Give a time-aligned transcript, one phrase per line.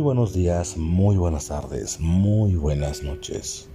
[0.00, 3.68] Muy buenos días, muy buenas tardes, muy buenas noches.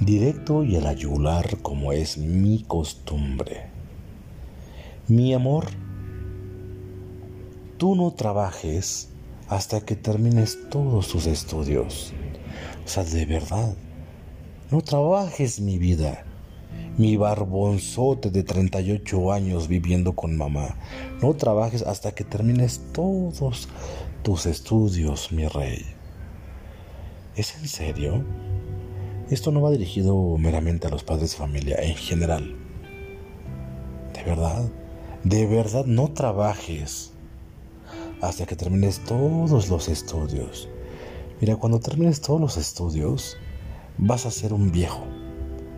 [0.00, 3.66] Directo y a la yugular como es mi costumbre.
[5.06, 5.66] Mi amor,
[7.76, 9.10] tú no trabajes
[9.46, 12.14] hasta que termines todos tus estudios.
[12.82, 13.76] O sea, de verdad,
[14.70, 16.24] no trabajes mi vida.
[16.96, 20.76] Mi barbonzote de 38 años viviendo con mamá.
[21.20, 23.68] No trabajes hasta que termines todos
[24.22, 25.84] tus estudios, mi rey.
[27.34, 28.24] ¿Es en serio?
[29.28, 32.54] Esto no va dirigido meramente a los padres de familia, en general.
[34.12, 34.70] De verdad,
[35.24, 37.12] de verdad no trabajes
[38.20, 40.68] hasta que termines todos los estudios.
[41.40, 43.36] Mira, cuando termines todos los estudios,
[43.98, 45.02] vas a ser un viejo.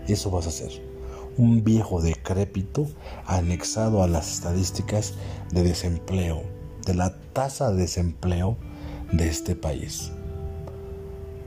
[0.07, 0.96] Eso vas a ser.
[1.39, 2.87] Un viejo decrépito
[3.27, 5.15] anexado a las estadísticas
[5.53, 8.57] de desempleo de la tasa de desempleo
[9.13, 10.13] de este país.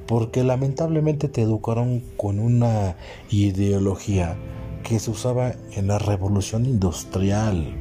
[0.05, 2.97] Porque lamentablemente te educaron con una
[3.29, 4.37] ideología
[4.83, 7.73] que se usaba en la revolución industrial.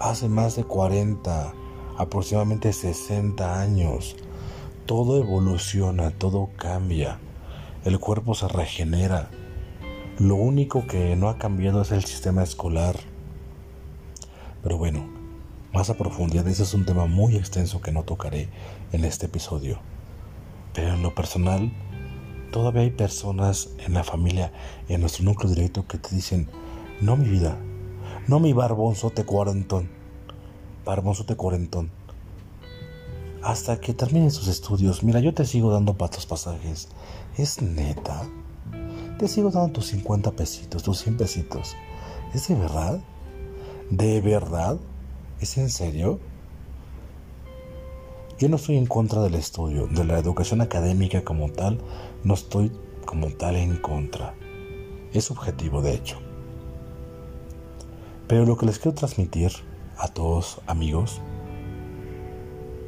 [0.00, 1.52] Hace más de 40,
[1.98, 4.16] aproximadamente 60 años,
[4.86, 7.18] todo evoluciona, todo cambia,
[7.84, 9.30] el cuerpo se regenera.
[10.18, 12.96] Lo único que no ha cambiado es el sistema escolar.
[14.64, 15.06] Pero bueno,
[15.72, 16.48] más a profundidad.
[16.48, 18.48] Ese es un tema muy extenso que no tocaré
[18.90, 19.78] en este episodio.
[20.74, 21.70] Pero en lo personal,
[22.50, 24.50] todavía hay personas en la familia,
[24.88, 26.48] en nuestro núcleo directo, que te dicen,
[27.00, 27.56] no mi vida,
[28.26, 29.88] no mi barbonzote cuarentón,
[30.84, 31.92] barbonzote cuarentón.
[33.40, 36.88] Hasta que terminen sus estudios, mira, yo te sigo dando patos pasajes.
[37.36, 38.26] ¿Es neta?
[39.18, 41.74] Te sigo dando tus 50 pesitos, tus 100 pesitos.
[42.32, 43.00] ¿Es de verdad?
[43.90, 44.78] ¿De verdad?
[45.40, 46.20] ¿Es en serio?
[48.38, 51.80] Yo no estoy en contra del estudio, de la educación académica como tal,
[52.22, 52.70] no estoy
[53.04, 54.34] como tal en contra.
[55.12, 56.18] Es subjetivo, de hecho.
[58.28, 59.50] Pero lo que les quiero transmitir
[59.96, 61.20] a todos amigos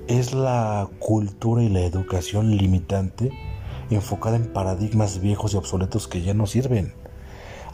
[0.07, 3.33] es la cultura y la educación limitante
[3.97, 6.95] enfocada en paradigmas viejos y obsoletos que ya no sirven.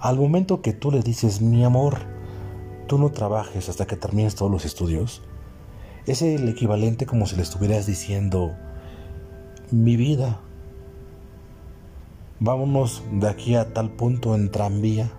[0.00, 1.98] Al momento que tú le dices mi amor,
[2.86, 5.22] tú no trabajes hasta que termines todos los estudios,
[6.06, 8.54] es el equivalente como si le estuvieras diciendo,
[9.70, 10.40] mi vida,
[12.38, 15.10] vámonos de aquí a tal punto en tranvía.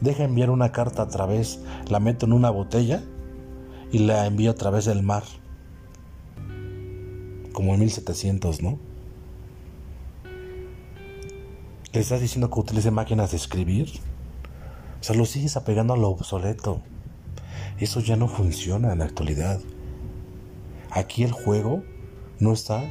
[0.00, 3.02] Deja enviar una carta a través, la meto en una botella
[3.92, 5.22] y la envío a través del mar.
[7.52, 8.78] Como en 1700, ¿no?
[11.92, 13.88] ¿Le estás diciendo que utilice máquinas de escribir?
[15.00, 16.82] O sea, lo sigues apegando a lo obsoleto.
[17.78, 19.60] Eso ya no funciona en la actualidad.
[20.90, 21.82] Aquí el juego
[22.40, 22.82] no está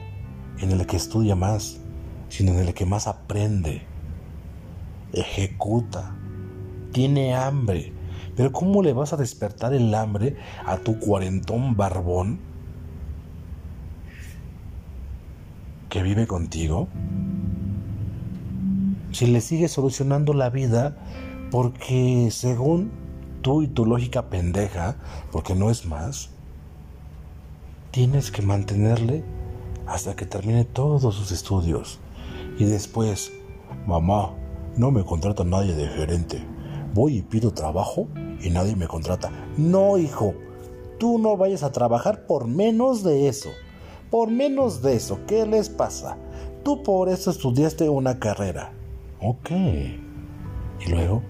[0.60, 1.80] en el que estudia más,
[2.30, 3.84] sino en el que más aprende,
[5.14, 6.16] ejecuta,
[6.92, 7.94] tiene hambre.
[8.36, 12.40] Pero ¿cómo le vas a despertar el hambre a tu cuarentón barbón
[15.90, 16.88] que vive contigo?
[19.12, 20.96] Si le sigues solucionando la vida
[21.52, 22.92] porque según
[23.42, 24.98] tú y tu lógica pendeja,
[25.32, 26.30] porque no es más,
[27.92, 29.24] tienes que mantenerle
[29.86, 32.00] hasta que termine todos sus estudios.
[32.60, 33.32] Y después,
[33.86, 34.34] mamá,
[34.76, 36.44] no me contrata nadie de gerente.
[36.94, 38.08] Voy y pido trabajo
[38.42, 39.32] y nadie me contrata.
[39.58, 40.34] No, hijo,
[41.00, 43.50] tú no vayas a trabajar por menos de eso.
[44.10, 46.18] Por menos de eso, ¿qué les pasa?
[46.64, 48.72] Tú por eso estudiaste una carrera.
[49.22, 49.52] Ok.
[49.52, 51.24] ¿Y luego?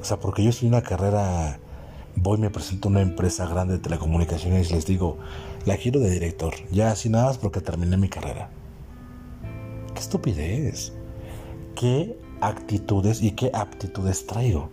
[0.00, 1.58] O sea, porque yo soy una carrera,
[2.16, 5.18] voy, me presento a una empresa grande de telecomunicaciones y les digo,
[5.66, 8.50] la quiero de director, ya así nada más porque terminé mi carrera.
[9.94, 10.92] Qué estupidez.
[11.74, 14.70] ¿Qué actitudes y qué aptitudes traigo?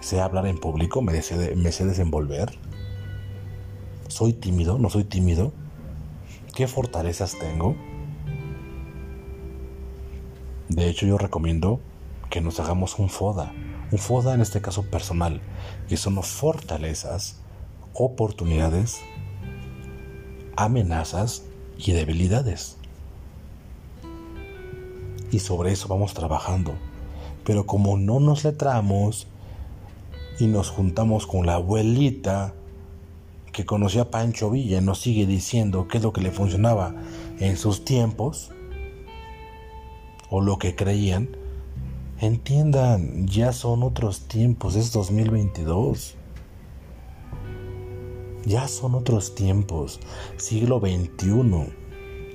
[0.00, 1.02] ¿Sé hablar en público?
[1.02, 2.56] ¿Me sé, me sé desenvolver?
[4.08, 4.78] ¿Soy tímido?
[4.78, 5.52] ¿No soy tímido?
[6.54, 7.76] ¿Qué fortalezas tengo?
[10.70, 11.80] De hecho, yo recomiendo
[12.30, 13.52] que nos hagamos un FODA,
[13.92, 15.42] un FODA en este caso personal,
[15.88, 17.40] que son fortalezas,
[17.92, 18.98] oportunidades,
[20.56, 21.42] amenazas
[21.76, 22.78] y debilidades.
[25.30, 26.74] Y sobre eso vamos trabajando.
[27.44, 29.26] Pero como no nos letramos
[30.40, 32.54] y nos juntamos con la abuelita
[33.58, 36.94] que conocía a Pancho Villa nos sigue diciendo qué es lo que le funcionaba
[37.40, 38.52] en sus tiempos,
[40.30, 41.36] o lo que creían,
[42.20, 46.14] Entiendan, ya son otros tiempos, es 2022.
[48.44, 49.98] Ya son otros tiempos,
[50.36, 51.72] siglo XXI.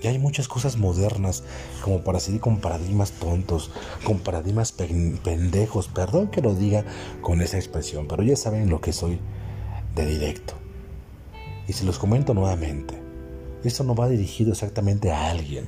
[0.01, 1.45] Ya hay muchas cosas modernas
[1.85, 3.71] como para seguir con paradigmas tontos,
[4.03, 5.87] con paradigmas pendejos.
[5.87, 6.83] Perdón que lo diga
[7.21, 9.21] con esa expresión, pero ya saben lo que soy
[9.95, 10.62] de directo.
[11.67, 13.01] Y se los comento nuevamente.
[13.63, 15.67] Esto no va dirigido exactamente a alguien.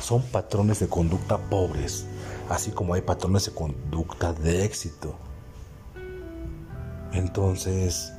[0.00, 2.06] Son patrones de conducta pobres,
[2.48, 5.16] así como hay patrones de conducta de éxito.
[7.12, 8.12] Entonces,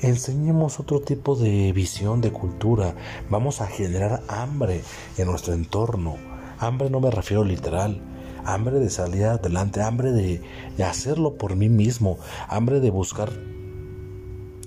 [0.00, 2.94] enseñemos otro tipo de visión, de cultura.
[3.28, 4.82] Vamos a generar hambre
[5.16, 6.16] en nuestro entorno.
[6.58, 8.00] Hambre no me refiero literal.
[8.44, 10.42] Hambre de salir adelante, hambre de,
[10.76, 12.18] de hacerlo por mí mismo,
[12.48, 13.30] hambre de buscar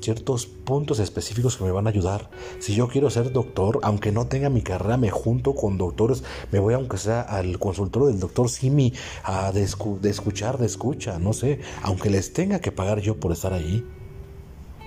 [0.05, 2.29] ciertos puntos específicos que me van a ayudar.
[2.59, 6.59] Si yo quiero ser doctor, aunque no tenga mi carrera, me junto con doctores, me
[6.59, 8.93] voy aunque sea al consultorio del doctor Simi
[9.23, 13.51] a de, escuchar, de escucha, no sé, aunque les tenga que pagar yo por estar
[13.51, 13.83] ahí.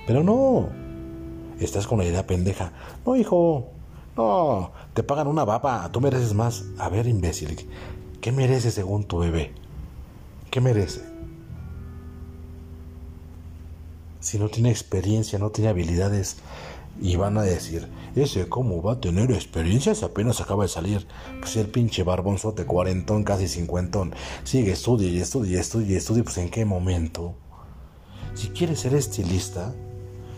[0.06, 0.69] Pero no,
[1.59, 2.73] estás con la idea pendeja.
[3.05, 3.67] No, hijo,
[4.17, 6.64] no, te pagan una baba, tú mereces más.
[6.79, 7.69] A ver, imbécil,
[8.21, 9.53] ¿qué merece según tu bebé?
[10.53, 11.18] ¿Qué merece?
[14.20, 16.37] Si no tiene experiencia, no tiene habilidades,
[17.00, 21.06] y van a decir, ese cómo va a tener experiencia si apenas acaba de salir.
[21.41, 26.25] Pues el pinche barbonzote cuarentón, casi cincuentón, sigue, estudia y estudia y estudia y estudia,
[26.25, 27.35] pues en qué momento.
[28.35, 29.75] Si quieres ser estilista,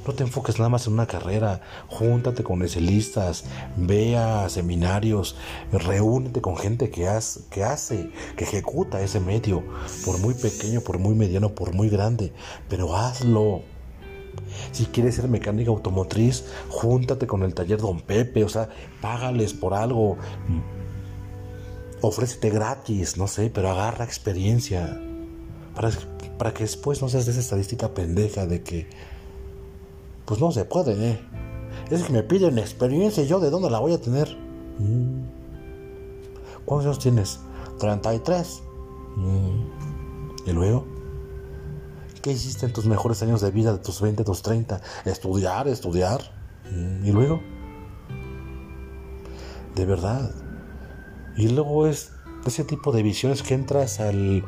[0.06, 3.44] no te enfoques nada más en una carrera, júntate con estilistas,
[3.76, 5.36] ve a seminarios,
[5.72, 7.08] reúnete con gente que,
[7.50, 9.62] que hace, que ejecuta ese medio,
[10.04, 12.32] por muy pequeño, por muy mediano, por muy grande,
[12.68, 13.62] pero hazlo.
[14.72, 18.68] Si quieres ser mecánica automotriz, júntate con el taller Don Pepe, o sea,
[19.00, 20.16] págales por algo.
[22.00, 25.00] Ofrécete gratis, no sé, pero agarra experiencia.
[25.74, 25.90] Para,
[26.38, 28.88] para que después no seas de esa estadística pendeja de que,
[30.30, 31.20] pues no se puede, ¿eh?
[31.90, 34.28] Es que me piden experiencia y yo de dónde la voy a tener.
[34.78, 35.24] Mm.
[36.64, 37.40] ¿Cuántos años tienes?
[37.80, 38.62] 33.
[39.16, 40.46] Mm.
[40.46, 40.86] ¿Y luego?
[42.22, 44.80] ¿Qué hiciste en tus mejores años de vida, de tus 20, tus 30?
[45.04, 46.20] Estudiar, estudiar.
[46.70, 47.40] Mm, ¿Y luego?
[49.74, 50.32] De verdad.
[51.36, 52.12] Y luego es
[52.46, 54.44] ese tipo de visiones que entras al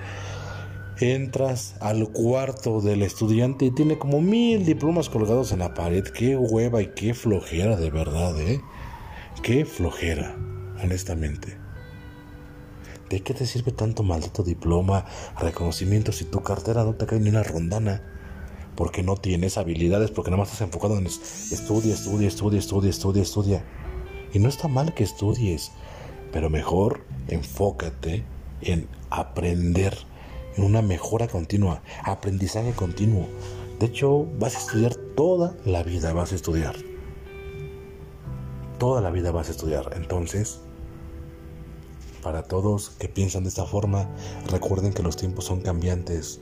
[1.02, 6.04] entras al cuarto del estudiante y tiene como mil diplomas colgados en la pared.
[6.04, 8.60] Qué hueva y qué flojera, de verdad, ¿eh?
[9.43, 10.37] Qué flojera,
[10.82, 11.58] honestamente.
[13.10, 15.04] ¿De qué te sirve tanto maldito diploma,
[15.38, 18.02] reconocimiento si tu cartera no te cae ni una rondana?
[18.76, 23.22] Porque no tienes habilidades, porque nada más estás enfocado en estudia, estudia, estudia, estudia, estudia,
[23.22, 23.64] estudia.
[24.32, 25.72] Y no está mal que estudies,
[26.32, 28.25] pero mejor enfócate
[28.62, 29.94] en aprender,
[30.56, 33.26] en una mejora continua, aprendizaje continuo.
[33.78, 36.76] De hecho, vas a estudiar toda la vida, vas a estudiar.
[38.78, 39.93] Toda la vida vas a estudiar.
[39.96, 40.60] Entonces,
[42.22, 44.08] para todos que piensan de esta forma,
[44.49, 46.40] recuerden que los tiempos son cambiantes.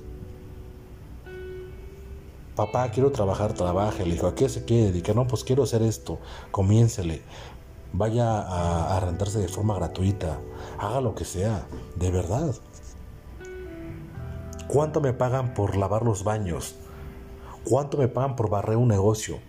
[2.55, 4.05] Papá, quiero trabajar, trabaje.
[4.05, 5.17] Le dijo, ¿a qué se quiere dedicar?
[5.17, 6.19] No, pues quiero hacer esto.
[6.51, 7.23] Comiéncele.
[7.95, 10.38] Vaya a, a rentarse de forma gratuita.
[10.79, 11.67] Haga lo que sea.
[11.97, 12.55] De verdad.
[14.73, 16.77] ¿Cuánto me pagan por lavar los baños?
[17.65, 19.41] ¿Cuánto me pagan por barrer un negocio?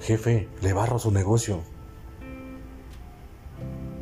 [0.00, 1.60] Jefe, le barro su negocio.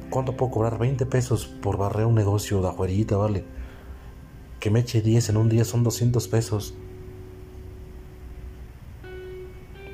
[0.08, 0.78] ¿Cuánto puedo cobrar?
[0.78, 3.44] 20 pesos por barrer un negocio de ajuerita, vale.
[4.60, 6.72] Que me eche 10 en un día son 200 pesos.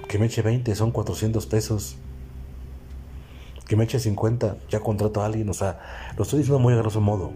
[0.06, 1.96] Que me eche 20 son 400 pesos.
[3.66, 5.48] Que me eche 50, ya contrato a alguien.
[5.48, 7.32] O sea, lo estoy diciendo muy a grosso modo.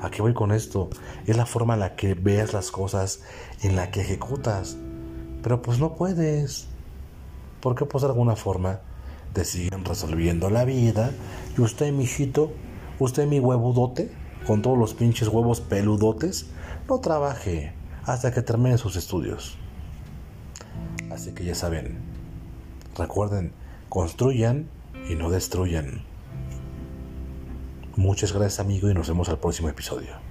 [0.00, 0.90] ¿A qué voy con esto?
[1.26, 3.22] Es la forma en la que veas las cosas,
[3.62, 4.76] en la que ejecutas.
[5.42, 6.66] Pero pues no puedes.
[7.60, 8.80] ¿Por qué pues de alguna forma
[9.36, 11.10] te siguen resolviendo la vida.
[11.58, 12.52] Y usted, mijito,
[12.98, 14.10] usted, mi huevudote,
[14.46, 16.46] con todos los pinches huevos peludotes,
[16.88, 17.74] no trabaje
[18.04, 19.58] hasta que termine sus estudios.
[21.12, 21.98] Así que ya saben,
[22.96, 23.52] recuerden,
[23.90, 24.70] construyan
[25.06, 26.02] y no destruyan.
[27.96, 30.25] Muchas gracias amigo y nos vemos al próximo episodio.